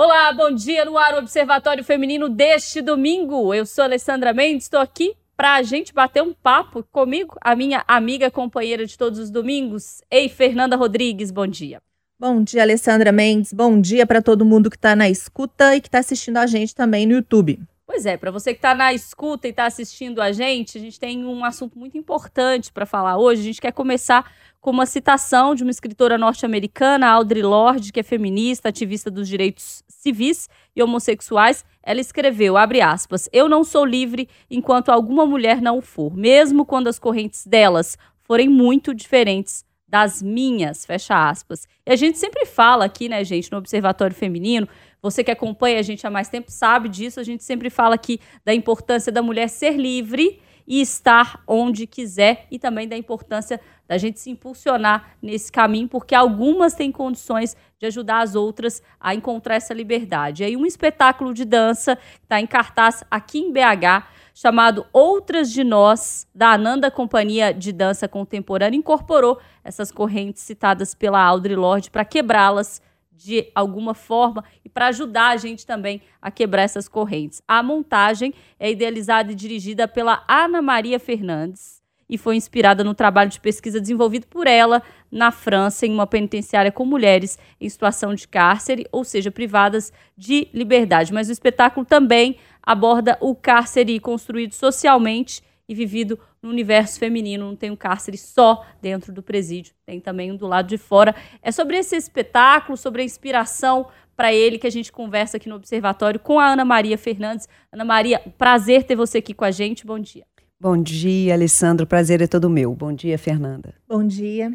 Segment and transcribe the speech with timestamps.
[0.00, 3.52] Olá, bom dia no ar, o Observatório Feminino deste domingo.
[3.52, 7.82] Eu sou Alessandra Mendes, estou aqui para a gente bater um papo comigo, a minha
[7.88, 10.00] amiga companheira de todos os domingos.
[10.08, 11.82] Ei, Fernanda Rodrigues, bom dia.
[12.16, 13.52] Bom dia, Alessandra Mendes.
[13.52, 16.76] Bom dia para todo mundo que está na escuta e que está assistindo a gente
[16.76, 17.58] também no YouTube.
[17.90, 21.00] Pois é, para você que está na escuta e está assistindo a gente, a gente
[21.00, 23.40] tem um assunto muito importante para falar hoje.
[23.40, 24.30] A gente quer começar
[24.60, 29.82] com uma citação de uma escritora norte-americana, Audre Lorde, que é feminista, ativista dos direitos
[29.88, 31.64] civis e homossexuais.
[31.82, 36.88] Ela escreveu, abre aspas, eu não sou livre enquanto alguma mulher não for, mesmo quando
[36.88, 41.66] as correntes delas forem muito diferentes das minhas, fecha aspas.
[41.86, 44.68] E a gente sempre fala aqui, né, gente, no Observatório Feminino,
[45.00, 48.20] você que acompanha a gente há mais tempo sabe disso, a gente sempre fala aqui
[48.44, 53.96] da importância da mulher ser livre e estar onde quiser e também da importância da
[53.96, 59.54] gente se impulsionar nesse caminho, porque algumas têm condições de ajudar as outras a encontrar
[59.54, 60.42] essa liberdade.
[60.42, 64.04] E aí um espetáculo de dança está em cartaz aqui em BH,
[64.40, 71.20] chamado Outras de Nós, da Ananda Companhia de Dança Contemporânea, incorporou essas correntes citadas pela
[71.20, 76.62] Audre Lorde para quebrá-las de alguma forma e para ajudar a gente também a quebrar
[76.62, 77.42] essas correntes.
[77.48, 83.28] A montagem é idealizada e dirigida pela Ana Maria Fernandes e foi inspirada no trabalho
[83.28, 88.26] de pesquisa desenvolvido por ela na França, em uma penitenciária com mulheres em situação de
[88.26, 91.12] cárcere, ou seja, privadas de liberdade.
[91.12, 92.36] Mas o espetáculo também
[92.68, 97.46] aborda o cárcere construído socialmente e vivido no universo feminino.
[97.46, 101.14] Não tem um cárcere só dentro do presídio, tem também um do lado de fora.
[101.40, 105.54] É sobre esse espetáculo, sobre a inspiração para ele que a gente conversa aqui no
[105.54, 107.48] Observatório com a Ana Maria Fernandes.
[107.72, 109.86] Ana Maria, prazer ter você aqui com a gente.
[109.86, 110.26] Bom dia.
[110.60, 111.86] Bom dia, Alessandro.
[111.86, 112.74] Prazer é todo meu.
[112.74, 113.72] Bom dia, Fernanda.
[113.88, 114.52] Bom dia.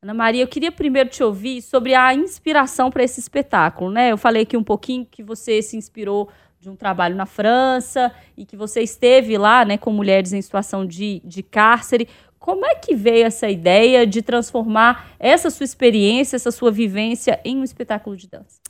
[0.00, 4.12] Ana Maria, eu queria primeiro te ouvir sobre a inspiração para esse espetáculo, né?
[4.12, 6.28] Eu falei aqui um pouquinho que você se inspirou
[6.68, 10.86] de um trabalho na França e que você esteve lá, né, com mulheres em situação
[10.86, 12.06] de, de cárcere.
[12.38, 17.56] Como é que veio essa ideia de transformar essa sua experiência, essa sua vivência em
[17.56, 18.60] um espetáculo de dança?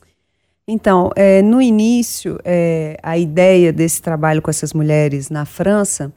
[0.67, 6.13] Então, é, no início, é, a ideia desse trabalho com essas mulheres na França,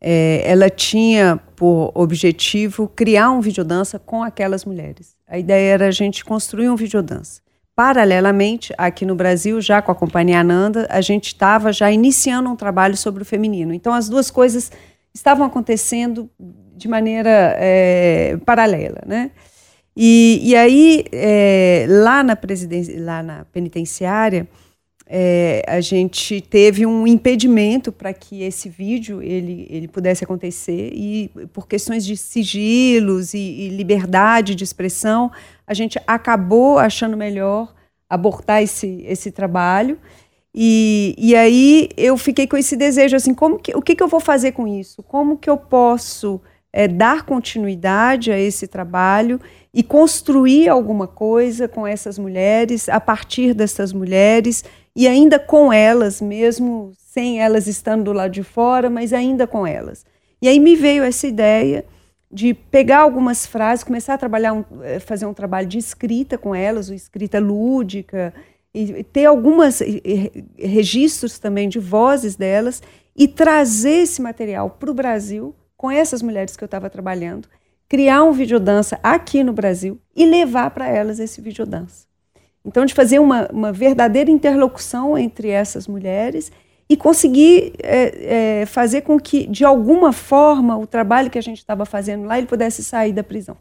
[0.00, 5.16] é, ela tinha por objetivo criar um videodança com aquelas mulheres.
[5.26, 7.40] A ideia era a gente construir um videodança.
[7.74, 12.56] Paralelamente, aqui no Brasil, já com a Companhia Ananda, a gente estava já iniciando um
[12.56, 13.72] trabalho sobre o feminino.
[13.72, 14.70] Então, as duas coisas
[15.14, 16.28] estavam acontecendo
[16.76, 19.30] de maneira é, paralela, né?
[19.96, 22.36] E, e aí, é, lá, na
[22.98, 24.46] lá na penitenciária,
[25.06, 31.30] é, a gente teve um impedimento para que esse vídeo ele, ele pudesse acontecer e
[31.52, 35.30] por questões de sigilos e, e liberdade de expressão,
[35.72, 37.74] a gente acabou achando melhor
[38.08, 39.98] abortar esse, esse trabalho.
[40.54, 44.08] E, e aí eu fiquei com esse desejo, assim, como que, o que, que eu
[44.08, 45.02] vou fazer com isso?
[45.02, 46.40] Como que eu posso
[46.70, 49.40] é, dar continuidade a esse trabalho
[49.72, 54.62] e construir alguma coisa com essas mulheres, a partir dessas mulheres,
[54.94, 59.66] e ainda com elas, mesmo sem elas estando do lado de fora, mas ainda com
[59.66, 60.04] elas.
[60.42, 61.86] E aí me veio essa ideia
[62.32, 66.54] de pegar algumas frases, começar a trabalhar, um, eh, fazer um trabalho de escrita com
[66.54, 68.32] elas, ou escrita lúdica,
[68.74, 69.80] e ter alguns
[70.58, 72.82] registros também de vozes delas
[73.14, 77.48] e trazer esse material para o Brasil com essas mulheres que eu estava trabalhando,
[77.86, 82.06] criar um videodança aqui no Brasil e levar para elas esse videodança.
[82.64, 86.50] Então, de fazer uma, uma verdadeira interlocução entre essas mulheres
[86.92, 91.56] e conseguir é, é, fazer com que, de alguma forma, o trabalho que a gente
[91.56, 93.56] estava fazendo lá, ele pudesse sair da prisão.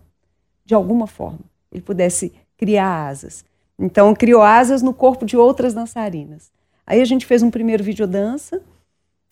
[0.66, 1.40] De alguma forma.
[1.72, 3.46] Ele pudesse criar asas.
[3.80, 6.52] Então, criou asas no corpo de outras dançarinas.
[6.86, 8.62] Aí a gente fez um primeiro videodança,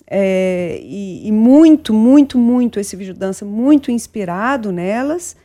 [0.08, 5.36] é, e, e muito, muito, muito esse videodança, muito inspirado nelas.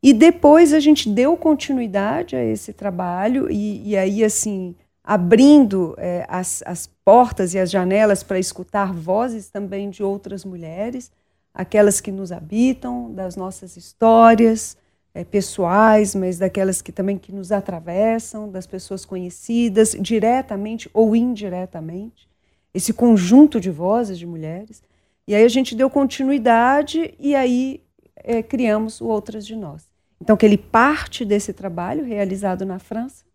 [0.00, 6.26] E depois a gente deu continuidade a esse trabalho, e, e aí, assim, abrindo é,
[6.28, 11.12] as, as portas e as janelas para escutar vozes também de outras mulheres,
[11.54, 14.76] aquelas que nos habitam, das nossas histórias
[15.14, 22.28] é, pessoais, mas daquelas que também que nos atravessam, das pessoas conhecidas, diretamente ou indiretamente,
[22.74, 24.82] esse conjunto de vozes de mulheres.
[25.26, 27.80] E aí a gente deu continuidade e aí
[28.16, 29.86] é, criamos o Outras de Nós.
[30.20, 33.25] Então, que ele parte desse trabalho realizado na França,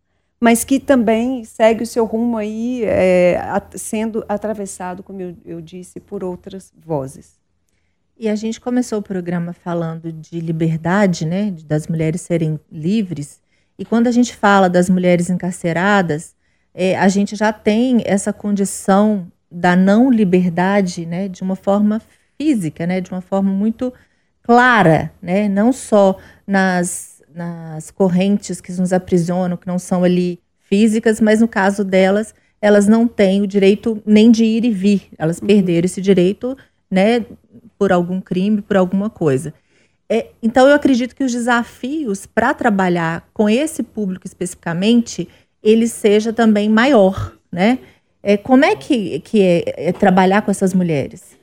[0.42, 3.40] mas que também segue o seu rumo aí, é,
[3.76, 7.38] sendo atravessado, como eu, eu disse, por outras vozes.
[8.18, 13.40] E a gente começou o programa falando de liberdade, né, das mulheres serem livres.
[13.78, 16.34] E quando a gente fala das mulheres encarceradas,
[16.74, 22.02] é, a gente já tem essa condição da não liberdade, né, de uma forma
[22.36, 23.94] física, né, de uma forma muito
[24.42, 31.20] clara, né, não só nas, nas correntes que nos aprisionam, que não são ali físicas,
[31.20, 35.38] mas no caso delas, elas não têm o direito nem de ir e vir, elas
[35.38, 35.46] uhum.
[35.46, 36.56] perderam esse direito,
[36.90, 37.24] né,
[37.78, 39.52] por algum crime, por alguma coisa.
[40.08, 45.26] É, então, eu acredito que os desafios para trabalhar com esse público especificamente,
[45.62, 47.78] ele seja também maior, né?
[48.22, 51.36] É, como é que, que é, é trabalhar com essas mulheres?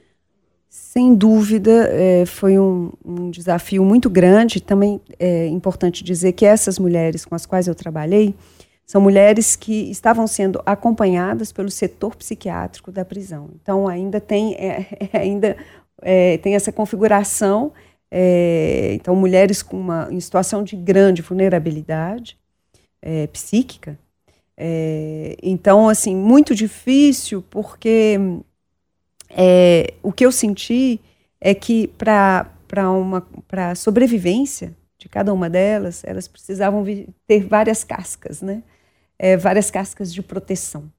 [0.69, 4.61] Sem dúvida, é, foi um, um, desafio muito grande.
[4.61, 8.35] Também é importante dizer que essas mulheres com as quais eu trabalhei
[8.85, 13.49] são mulheres que estavam sendo acompanhadas pelo setor psiquiátrico da prisão.
[13.61, 15.57] Então, ainda tem, é, ainda,
[16.01, 17.71] é, tem essa configuração
[18.11, 22.37] é, então, mulheres com uma, em situação de grande vulnerabilidade
[23.01, 23.97] é, psíquica.
[24.57, 28.19] É, então, assim, muito difícil, porque
[29.29, 30.99] é, o que eu senti
[31.39, 32.47] é que para
[33.51, 36.83] a sobrevivência de cada uma delas, elas precisavam
[37.25, 38.61] ter várias cascas, né?
[39.17, 40.91] É, várias cascas de proteção.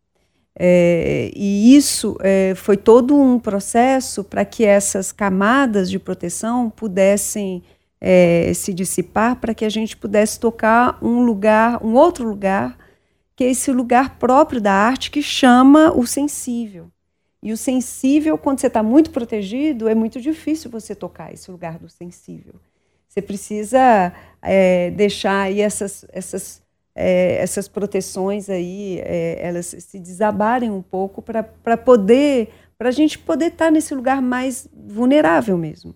[0.59, 7.63] É, e isso é, foi todo um processo para que essas camadas de proteção pudessem
[8.01, 12.77] é, se dissipar, para que a gente pudesse tocar um lugar, um outro lugar,
[13.37, 16.91] que é esse lugar próprio da arte que chama o sensível.
[17.43, 21.79] E o sensível, quando você está muito protegido, é muito difícil você tocar esse lugar
[21.79, 22.55] do sensível.
[23.09, 26.63] Você precisa é, deixar aí essas, essas
[26.95, 33.19] é, essas proteções aí, é, elas se desabarem um pouco para poder, para a gente
[33.19, 35.95] poder estar tá nesse lugar mais vulnerável mesmo.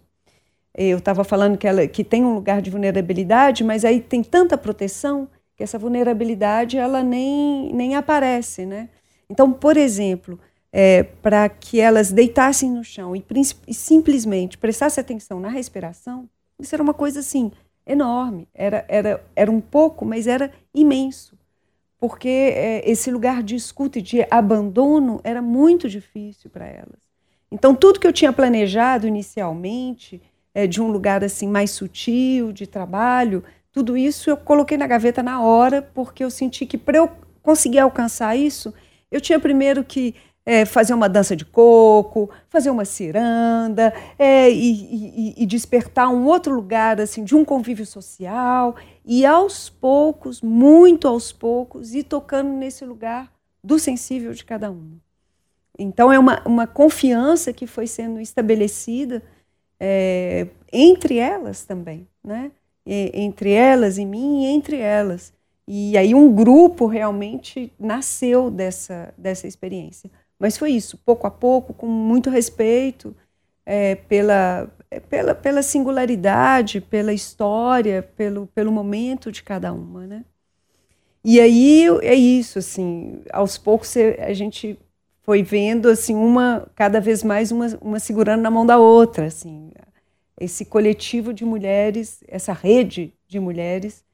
[0.75, 4.59] Eu estava falando que, ela, que tem um lugar de vulnerabilidade, mas aí tem tanta
[4.59, 8.89] proteção que essa vulnerabilidade ela nem, nem aparece, né?
[9.31, 10.39] Então, por exemplo,
[10.77, 13.25] é, para que elas deitassem no chão e,
[13.69, 16.29] e simplesmente prestassem atenção na respiração,
[16.59, 17.53] isso era uma coisa assim
[17.87, 18.49] enorme.
[18.53, 21.39] Era, era, era um pouco, mas era imenso.
[22.01, 27.05] Porque é, esse lugar de escuta e de abandono era muito difícil para elas.
[27.53, 30.21] Então, tudo que eu tinha planejado inicialmente,
[30.53, 35.23] é, de um lugar assim mais sutil, de trabalho, tudo isso eu coloquei na gaveta
[35.23, 37.09] na hora, porque eu senti que para eu
[37.43, 38.75] conseguir alcançar isso,
[39.09, 44.73] eu tinha primeiro que é, fazer uma dança de coco, fazer uma ciranda é, e,
[44.73, 51.09] e, e, despertar um outro lugar assim de um convívio social e aos poucos, muito
[51.09, 53.33] aos poucos, ir tocando nesse lugar
[53.63, 54.99] do sensível de cada um.
[55.79, 59.23] Então é uma, uma confiança que foi sendo estabelecida
[59.81, 62.53] é, entre elas também, né?
[62.87, 65.33] entre elas e mim e entre elas.
[65.67, 70.11] E aí um grupo realmente nasceu dessa, dessa experiência.
[70.39, 73.17] Mas foi isso, pouco a pouco, com muito respeito
[73.65, 80.25] é, pela, é, pela, pela singularidade, pela história, pelo, pelo momento de cada uma, né?
[81.25, 84.79] E aí é isso, assim, aos poucos a gente
[85.23, 89.71] foi vendo assim uma cada vez mais uma, uma segurando na mão da outra, assim,
[90.39, 94.05] esse coletivo de mulheres, essa rede de mulheres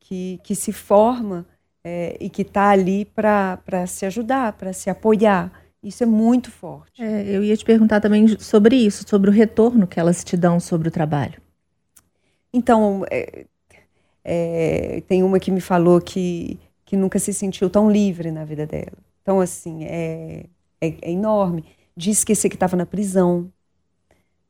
[0.00, 1.46] que, que se forma
[1.82, 5.63] é, e que está ali para se ajudar, para se apoiar.
[5.84, 7.02] Isso é muito forte.
[7.02, 10.58] É, eu ia te perguntar também sobre isso, sobre o retorno que elas te dão
[10.58, 11.40] sobre o trabalho.
[12.50, 13.44] Então, é,
[14.24, 18.66] é, tem uma que me falou que, que nunca se sentiu tão livre na vida
[18.66, 18.96] dela.
[19.20, 20.46] Então, assim, é,
[20.80, 21.64] é, é enorme.
[21.96, 23.52] De esquecer que estava na prisão.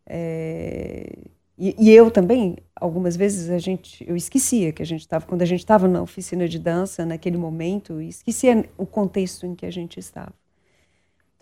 [0.06, 1.18] É,
[1.59, 5.42] e, e, eu também, algumas vezes, a gente, eu esquecia que a gente estava, quando
[5.42, 9.70] a gente estava na oficina de dança, naquele momento, esquecia o contexto em que a
[9.70, 10.32] gente estava.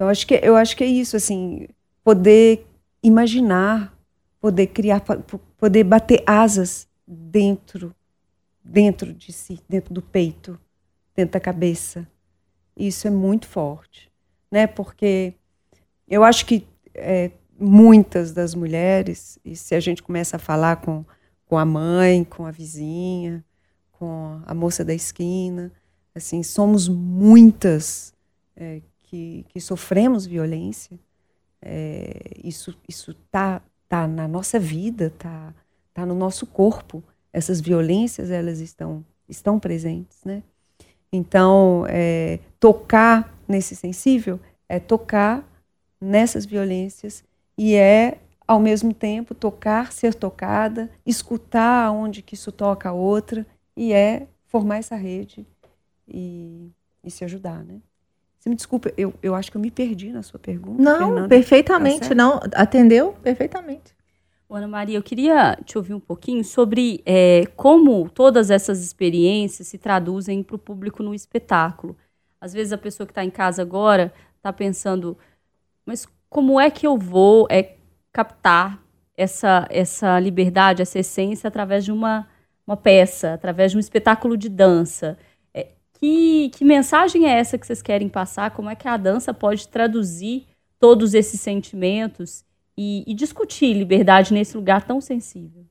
[0.03, 1.69] Então acho que eu acho que é isso assim,
[2.03, 2.67] poder
[3.01, 3.97] imaginar,
[4.41, 5.01] poder criar,
[5.57, 7.95] poder bater asas dentro
[8.65, 10.59] dentro de si, dentro do peito,
[11.15, 12.05] dentro da cabeça.
[12.77, 14.11] Isso é muito forte,
[14.51, 14.67] né?
[14.67, 15.35] Porque
[16.09, 21.05] eu acho que é, muitas das mulheres, e se a gente começa a falar com,
[21.47, 23.45] com a mãe, com a vizinha,
[23.93, 25.71] com a moça da esquina,
[26.13, 28.13] assim, somos muitas
[28.57, 28.83] é,
[29.13, 30.99] que, que sofremos violência,
[31.61, 35.55] é, isso isso tá tá na nossa vida, tá
[35.93, 37.05] tá no nosso corpo.
[37.31, 40.43] Essas violências elas estão estão presentes, né?
[41.13, 45.47] Então é, tocar nesse sensível é tocar
[46.01, 47.23] nessas violências
[47.59, 53.47] e é ao mesmo tempo tocar, ser tocada, escutar onde que isso toca a outra
[53.77, 55.47] e é formar essa rede
[56.09, 56.71] e
[57.05, 57.81] e se ajudar, né?
[58.43, 60.83] Você me desculpa, eu, eu acho que eu me perdi na sua pergunta.
[60.83, 61.29] Não, Fernanda.
[61.29, 62.41] perfeitamente, Tá não.
[62.57, 63.95] Atendeu perfeitamente.
[64.51, 69.79] Ana Maria, eu queria te ouvir um pouquinho sobre é, como todas essas experiências se
[69.79, 71.97] traduzem para o público no espetáculo.
[72.41, 75.17] Às vezes a pessoa que está em casa agora está pensando,
[75.87, 77.77] mas como é que eu vou é,
[78.13, 78.83] captar
[79.17, 82.27] essa, essa liberdade, essa essência através de uma,
[82.67, 85.17] uma peça, através de um espetáculo de dança?
[86.03, 88.51] Que, que mensagem é essa que vocês querem passar?
[88.51, 92.45] Como é que a dança pode traduzir todos esses sentimentos
[92.77, 95.65] e, e discutir liberdade nesse lugar tão sensível?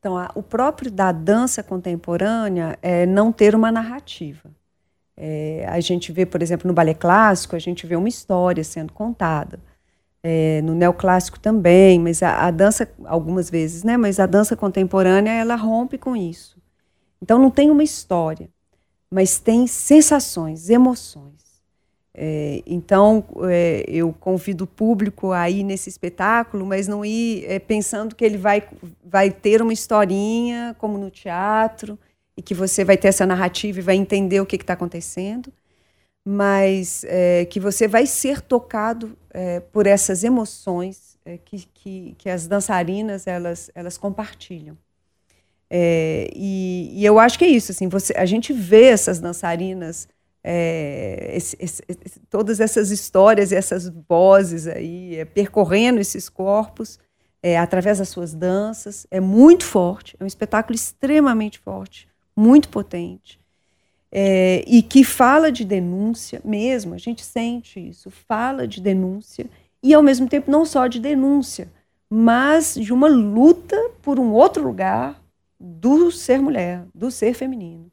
[0.00, 4.50] Então, a, o próprio da dança contemporânea é não ter uma narrativa.
[5.16, 8.92] É, a gente vê, por exemplo, no balé clássico, a gente vê uma história sendo
[8.92, 9.60] contada.
[10.24, 13.96] É, no neoclássico também, mas a, a, dança, algumas vezes, né?
[13.96, 16.60] Mas a dança contemporânea, ela rompe com isso.
[17.22, 18.50] Então, não tem uma história,
[19.10, 21.36] mas tem sensações, emoções.
[22.18, 27.58] É, então, é, eu convido o público a ir nesse espetáculo, mas não ir é,
[27.58, 28.66] pensando que ele vai,
[29.04, 31.98] vai ter uma historinha, como no teatro,
[32.34, 35.52] e que você vai ter essa narrativa e vai entender o que está acontecendo,
[36.26, 42.30] mas é, que você vai ser tocado é, por essas emoções é, que, que, que,
[42.30, 44.76] as dançarinas elas, elas compartilham.
[45.68, 50.08] É, e, e, eu acho que é isso, assim, você, a gente vê essas dançarinas,
[50.42, 51.82] é, esse, esse,
[52.30, 56.98] todas essas histórias e essas vozes aí, é, percorrendo esses corpos,
[57.60, 63.38] através das suas danças, é muito forte, é um espetáculo extremamente forte, muito potente,
[64.10, 69.46] é, e que fala de denúncia mesmo, a gente sente isso, fala de denúncia,
[69.80, 71.70] e ao mesmo tempo não só de denúncia,
[72.10, 75.22] mas de uma luta por um outro lugar
[75.58, 77.90] do ser mulher, do ser feminino.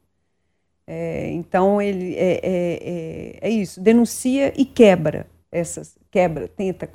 [0.86, 6.88] É, então ele é, é, é, é isso, denuncia e quebra essas, quebra, tenta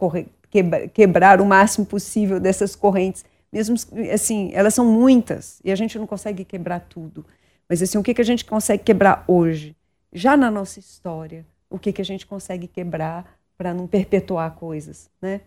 [0.49, 3.75] quebra, quebrar o máximo possível dessas correntes, mesmo
[4.13, 7.25] assim, elas são muitas e a gente não consegue quebrar tudo.
[7.67, 9.75] Mas assim, o que, que a gente consegue quebrar hoje?
[10.13, 15.09] Já na nossa história, o que, que a gente consegue quebrar para não perpetuar coisas,
[15.21, 15.41] né?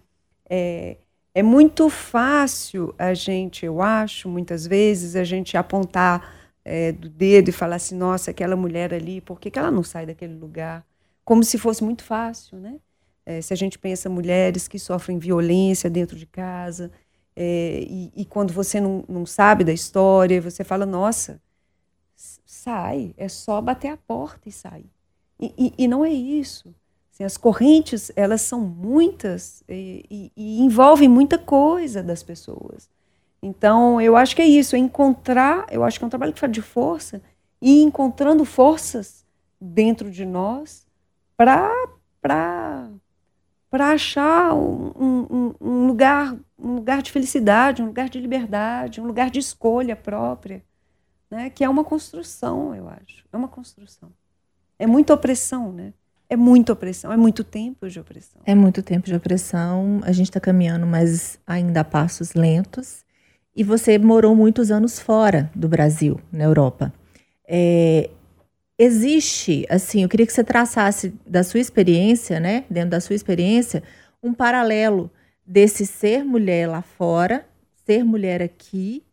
[1.35, 6.31] É, muito fácil a gente, eu acho, muitas vezes, a gente apontar
[6.65, 9.83] é, do dedo e falar assim, nossa, aquela mulher ali, por que, que ela não
[9.83, 10.87] sai daquele lugar?
[11.25, 12.79] Como se fosse muito fácil, né?
[13.25, 16.91] É, se a gente pensa mulheres que sofrem violência dentro de casa,
[17.35, 21.41] é, e, e, quando você não, não sabe da história, você fala, nossa,
[22.15, 24.91] sai, é só bater a porta e sair.
[25.41, 26.75] E, e, e não é isso.
[27.23, 32.89] Assim, as correntes, elas são muitas e, e, envolvem muita coisa das pessoas.
[33.43, 36.41] Então, eu acho que é isso, é encontrar, eu acho que é um trabalho que
[36.41, 37.23] fala de força,
[37.61, 39.25] e encontrando forças
[39.61, 40.87] dentro de nós
[41.37, 41.73] para
[43.73, 49.31] achar um, um, um, lugar, um lugar de felicidade, um lugar de liberdade, um lugar
[49.31, 50.63] de escolha própria
[51.33, 51.49] né?
[51.49, 53.25] que é uma construção, eu acho.
[53.33, 54.13] É uma construção.
[54.79, 55.95] É muita opressão, né?
[56.33, 58.41] É muita opressão, é muito tempo de opressão.
[58.47, 60.01] É muito tempo de opressão.
[60.03, 63.05] A gente está caminhando, mas ainda a passos lentos.
[63.55, 66.91] E você morou muitos anos fora do Brasil, na Europa.
[67.47, 68.09] É,
[68.79, 73.83] existe, assim, eu queria que você traçasse da sua experiência, né, dentro da sua experiência,
[74.23, 75.11] um paralelo
[75.47, 77.47] desse ser mulher lá fora,
[77.85, 79.05] ser mulher aqui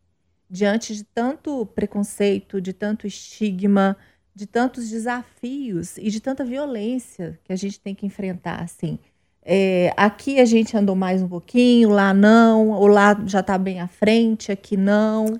[0.49, 3.97] diante de tanto preconceito, de tanto estigma,
[4.33, 8.97] de tantos desafios e de tanta violência que a gente tem que enfrentar, assim.
[9.41, 13.79] É, aqui a gente andou mais um pouquinho, lá não, ou lá já está bem
[13.79, 15.39] à frente, aqui não.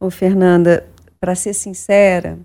[0.00, 0.88] Ô, Fernanda,
[1.20, 2.38] para ser sincera,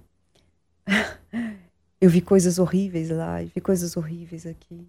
[2.00, 4.88] eu vi coisas horríveis lá, e vi coisas horríveis aqui.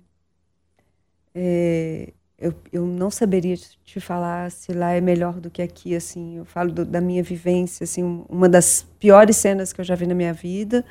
[1.35, 6.37] É, eu, eu não saberia te falar se lá é melhor do que aqui, assim.
[6.39, 10.07] Eu falo do, da minha vivência, assim, uma das piores cenas que eu já vi
[10.07, 10.85] na minha vida.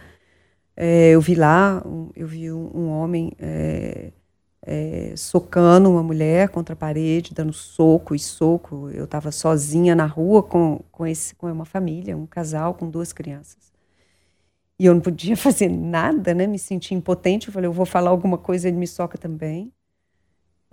[0.75, 1.83] É, eu vi lá,
[2.15, 4.11] eu vi um, um homem é,
[4.61, 8.89] é, socando uma mulher contra a parede, dando soco e soco.
[8.91, 13.13] Eu estava sozinha na rua com, com, esse, com uma família, um casal com duas
[13.13, 13.71] crianças.
[14.79, 16.47] E eu não podia fazer nada, né?
[16.47, 17.47] Me senti impotente.
[17.47, 19.73] Eu falei, eu vou falar alguma coisa, ele me soca também.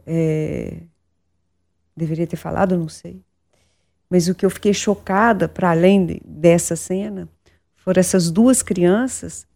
[0.07, 0.79] É,
[1.97, 3.23] deveria ter falado, não sei.
[4.09, 7.29] Mas o que eu fiquei chocada, para além de, dessa cena,
[7.75, 9.47] foram essas duas crianças,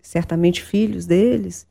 [0.00, 1.66] certamente filhos deles,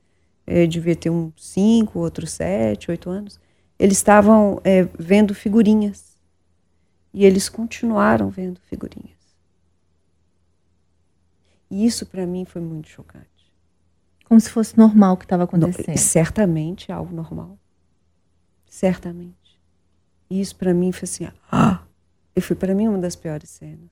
[0.46, 3.40] é, devia ter uns cinco, outros sete, oito anos.
[3.78, 6.18] Eles estavam é, vendo figurinhas.
[7.14, 9.20] E eles continuaram vendo figurinhas.
[11.70, 13.28] E isso para mim foi muito chocante.
[14.26, 15.98] Como se fosse normal o que estava acontecendo.
[15.98, 17.58] certamente algo normal.
[18.80, 19.60] Certamente.
[20.30, 21.82] E isso para mim foi assim, ah!
[22.34, 23.90] e foi para mim uma das piores cenas.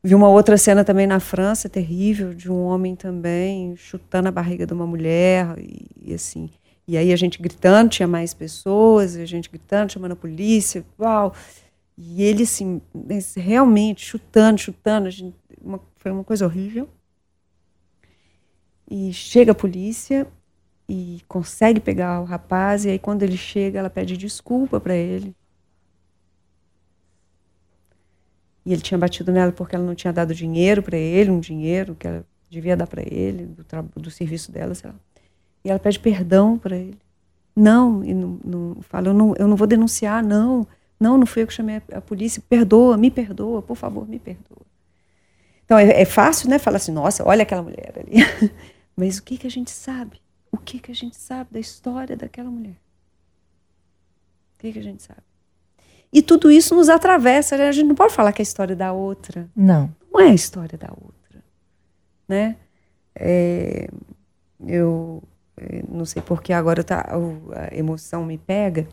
[0.00, 4.64] Vi uma outra cena também na França, terrível, de um homem também chutando a barriga
[4.64, 6.48] de uma mulher e, e assim.
[6.86, 11.34] E aí a gente gritando, tinha mais pessoas, a gente gritando, chamando a polícia, uau.
[11.98, 12.80] E ele assim,
[13.36, 16.88] realmente chutando, chutando, gente, uma, foi uma coisa horrível.
[18.88, 20.28] E chega a polícia
[20.90, 25.36] e consegue pegar o rapaz, e aí quando ele chega, ela pede desculpa para ele.
[28.66, 31.94] E ele tinha batido nela porque ela não tinha dado dinheiro para ele, um dinheiro
[31.94, 34.96] que ela devia dar para ele, do, do serviço dela, sei lá.
[35.64, 36.98] E ela pede perdão para ele.
[37.54, 40.66] Não, e não, não fala, eu não, eu não vou denunciar, não.
[40.98, 42.42] Não, não fui eu que chamei a, polícia.
[42.48, 44.66] Perdoa, me perdoa, por favor, me perdoa.
[45.64, 46.58] Então é, é fácil, né?
[46.58, 48.50] Falar assim, nossa, olha aquela mulher ali.
[48.96, 50.20] Mas o que, que a gente sabe?
[50.52, 52.76] O que, que a gente sabe da história daquela mulher?
[54.54, 55.22] O que, que a gente sabe?
[56.12, 57.56] E tudo isso nos atravessa.
[57.56, 57.68] Né?
[57.68, 59.48] A gente não pode falar que é a história da outra.
[59.54, 59.94] Não.
[60.12, 61.42] Não é a história da outra.
[62.28, 62.56] Né?
[63.14, 63.88] É,
[64.66, 65.22] eu
[65.56, 67.06] é, não sei porque agora tá,
[67.54, 68.88] a emoção me pega,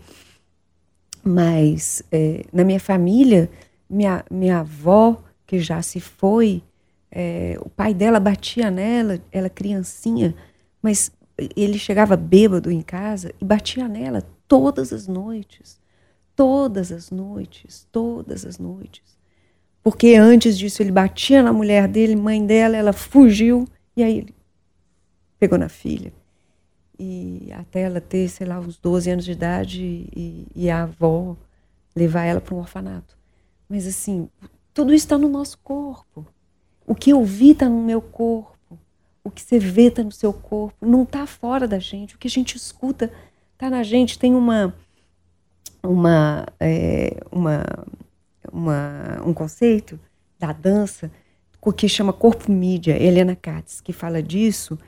[1.23, 3.49] mas é, na minha família,
[3.89, 6.63] minha, minha avó, que já se foi,
[7.11, 10.35] é, o pai dela batia nela, ela criancinha,
[10.81, 11.11] mas
[11.55, 15.79] ele chegava bêbado em casa e batia nela todas as noites.
[16.35, 19.17] Todas as noites, todas as noites.
[19.83, 24.35] Porque antes disso ele batia na mulher dele, mãe dela, ela fugiu e aí ele
[25.39, 26.13] pegou na filha.
[26.99, 29.81] E até ela ter, sei lá, uns 12 anos de idade
[30.15, 31.35] e, e a avó
[31.95, 33.17] levar ela para um orfanato.
[33.69, 34.29] Mas assim,
[34.73, 36.25] tudo isso está no nosso corpo.
[36.85, 38.56] O que eu vi está no meu corpo.
[39.27, 40.73] O que você vê está no seu corpo.
[40.79, 42.15] Não está fora da gente.
[42.15, 43.11] O que a gente escuta
[43.53, 44.17] está na gente.
[44.17, 44.73] Tem uma,
[45.83, 47.65] uma, é, uma,
[48.49, 49.99] uma, um conceito
[50.39, 51.11] da dança
[51.75, 54.79] que chama corpo mídia, Helena Katz, que fala disso.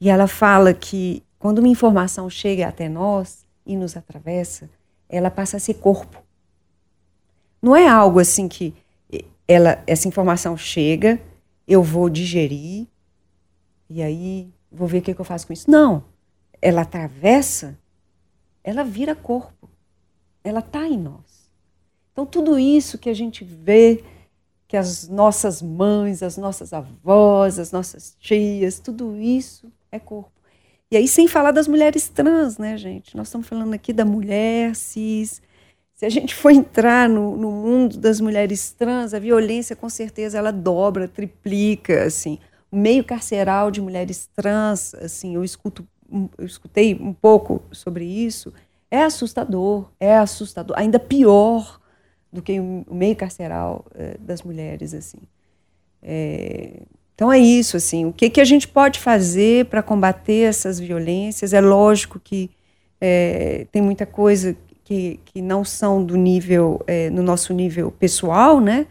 [0.00, 4.70] E ela fala que quando uma informação chega até nós e nos atravessa,
[5.06, 6.22] ela passa a ser corpo.
[7.60, 8.74] Não é algo assim que
[9.46, 11.20] ela, essa informação chega,
[11.68, 12.86] eu vou digerir
[13.94, 15.70] e aí vou ver o que, que eu faço com isso.
[15.70, 16.04] Não.
[16.60, 17.78] Ela atravessa,
[18.64, 19.68] ela vira corpo.
[20.42, 21.50] Ela está em nós.
[22.12, 24.02] Então, tudo isso que a gente vê,
[24.66, 30.32] que as nossas mães, as nossas avós, as nossas tias, tudo isso é corpo.
[30.90, 33.16] E aí, sem falar das mulheres trans, né, gente?
[33.16, 35.40] Nós estamos falando aqui da mulher cis,
[35.94, 40.36] se a gente for entrar no, no, mundo das mulheres trans, a violência com certeza
[40.36, 42.38] ela dobra, triplica, assim.
[42.72, 45.86] Meio carceral de mulheres trans, assim, eu escuto,
[46.38, 48.52] eu escutei um pouco sobre isso,
[48.90, 51.80] é assustador, é assustador, ainda pior
[52.32, 55.18] do que o meio carceral é, das mulheres, assim.
[56.02, 56.82] É,
[57.14, 61.52] então é isso, assim, o que, que a gente pode fazer para combater essas violências?
[61.52, 62.50] É lógico que
[63.00, 68.60] é, tem muita coisa que, que não são do nível, é, no nosso nível pessoal,
[68.60, 68.86] né?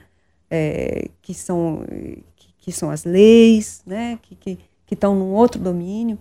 [1.22, 1.86] Que, são,
[2.62, 4.18] que, são as leis, né?
[4.22, 6.18] Que, que, que estão num outro domínio.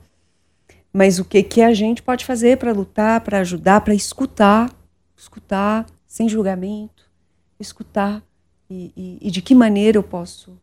[0.92, 4.74] Mas o que, que a gente pode fazer para lutar, para ajudar, para escutar,
[5.16, 7.08] escutar sem julgamento,
[7.60, 8.24] escutar
[8.68, 10.58] e, e, e, de que maneira eu posso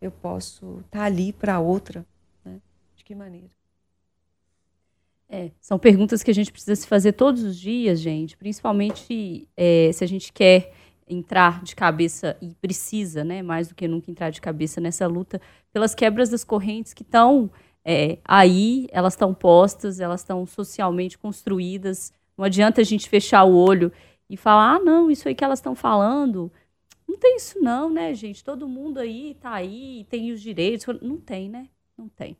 [0.00, 2.04] eu posso estar tá ali para outra,
[2.44, 2.60] né?
[2.96, 3.50] De que maneira?
[5.28, 9.90] É, são perguntas que a gente precisa se fazer todos os dias, gente, principalmente é,
[9.92, 10.72] se a gente quer
[11.10, 15.40] entrar de cabeça e precisa, né, mais do que nunca entrar de cabeça nessa luta
[15.72, 17.50] pelas quebras das correntes que estão
[17.84, 22.12] é, aí, elas estão postas, elas estão socialmente construídas.
[22.36, 23.92] Não adianta a gente fechar o olho
[24.28, 26.52] e falar, ah, não, isso aí que elas estão falando,
[27.10, 28.44] não tem isso não, né, gente?
[28.44, 30.86] Todo mundo aí tá aí, tem os direitos.
[31.02, 31.68] Não tem, né?
[31.98, 32.36] Não tem.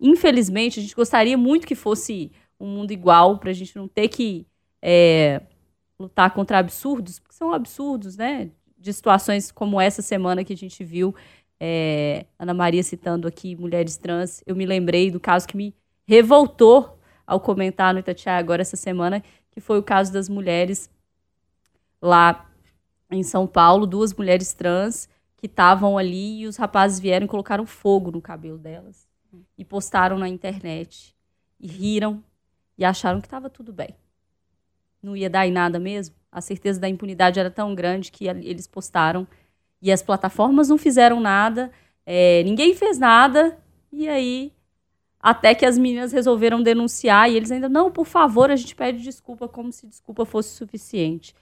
[0.00, 4.08] Infelizmente, a gente gostaria muito que fosse um mundo igual, para a gente não ter
[4.08, 4.46] que
[4.80, 5.42] é,
[5.98, 8.50] lutar contra absurdos, porque são absurdos, né?
[8.76, 11.14] De situações como essa semana que a gente viu,
[11.60, 15.74] é, Ana Maria citando aqui mulheres trans, eu me lembrei do caso que me
[16.06, 20.88] revoltou ao comentar no Itatiaia agora essa semana, que foi o caso das mulheres
[22.00, 22.48] lá
[23.10, 27.66] em São Paulo, duas mulheres trans que estavam ali e os rapazes vieram e colocaram
[27.66, 29.08] fogo no cabelo delas
[29.56, 31.14] e postaram na internet.
[31.60, 32.22] E riram
[32.76, 33.94] e acharam que estava tudo bem.
[35.02, 36.14] Não ia dar em nada mesmo.
[36.30, 39.26] A certeza da impunidade era tão grande que eles postaram
[39.80, 41.70] e as plataformas não fizeram nada,
[42.04, 43.56] é, ninguém fez nada,
[43.92, 44.52] e aí
[45.20, 49.02] até que as meninas resolveram denunciar e eles ainda, não, por favor, a gente pede
[49.02, 51.34] desculpa como se desculpa fosse suficiente.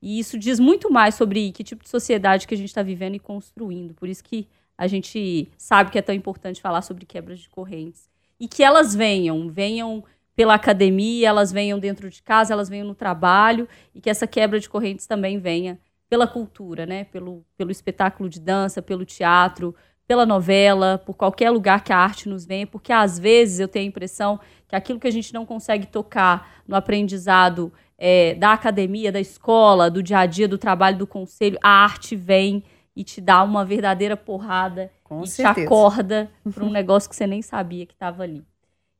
[0.00, 3.14] E isso diz muito mais sobre que tipo de sociedade que a gente está vivendo
[3.14, 3.94] e construindo.
[3.94, 8.10] Por isso que a gente sabe que é tão importante falar sobre quebras de correntes.
[8.38, 12.94] E que elas venham, venham pela academia, elas venham dentro de casa, elas venham no
[12.94, 17.04] trabalho, e que essa quebra de correntes também venha pela cultura, né?
[17.04, 19.74] Pelo, pelo espetáculo de dança, pelo teatro,
[20.06, 23.86] pela novela, por qualquer lugar que a arte nos venha, porque às vezes eu tenho
[23.86, 29.12] a impressão que aquilo que a gente não consegue tocar no aprendizado é, da academia,
[29.12, 32.64] da escola, do dia a dia, do trabalho, do conselho, a arte vem
[32.94, 35.54] e te dá uma verdadeira porrada Com e certeza.
[35.54, 38.44] te acorda para um negócio que você nem sabia que estava ali.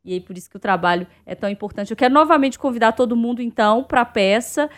[0.05, 1.91] E aí por isso que o trabalho é tão importante.
[1.91, 4.69] Eu quero novamente convidar todo mundo então para a peça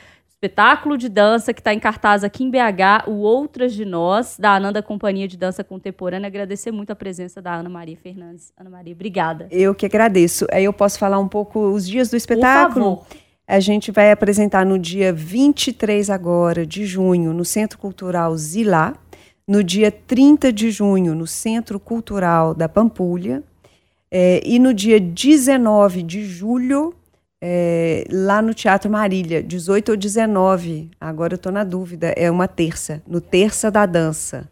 [0.45, 4.55] espetáculo de dança que está em cartaz aqui em BH, o Outras de Nós, da
[4.55, 6.27] Ananda Companhia de Dança Contemporânea.
[6.27, 8.53] Agradecer muito a presença da Ana Maria Fernandes.
[8.59, 9.49] Ana Maria, obrigada.
[9.51, 10.47] Eu que agradeço.
[10.53, 12.97] Aí eu posso falar um pouco os dias do Por espetáculo?
[12.97, 13.07] favor.
[13.49, 18.95] A gente vai apresentar no dia 23 agora de junho no Centro Cultural Zilá,
[19.49, 23.43] no dia 30 de junho no Centro Cultural da Pampulha
[24.16, 26.94] eh, e no dia 19 de julho
[27.40, 32.46] eh, lá no Teatro Marília, 18 ou 19, agora eu estou na dúvida, é uma
[32.46, 34.48] terça, no Terça da Dança.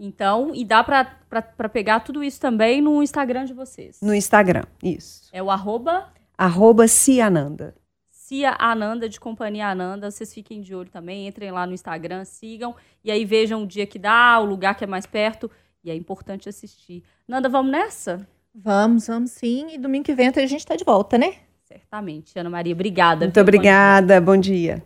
[0.00, 4.00] Então, e dá para pegar tudo isso também no Instagram de vocês.
[4.00, 5.28] No Instagram, isso.
[5.30, 7.74] É o arroba Arroba Ciananda.
[8.08, 10.10] Cia Ananda, de Companhia Ananda.
[10.10, 12.74] Vocês fiquem de olho também, entrem lá no Instagram, sigam.
[13.04, 15.50] E aí vejam o dia que dá, o lugar que é mais perto.
[15.84, 17.02] E é importante assistir.
[17.26, 18.26] Nanda, vamos nessa?
[18.60, 19.68] Vamos, vamos sim.
[19.72, 21.34] E domingo que vem a gente está de volta, né?
[21.64, 22.36] Certamente.
[22.36, 23.24] Ana Maria, obrigada.
[23.24, 23.44] Muito viu?
[23.44, 23.58] Bom dia.
[23.58, 24.82] obrigada, bom dia.